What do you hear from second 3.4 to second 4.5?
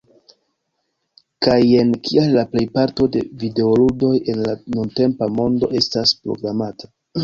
videoludoj en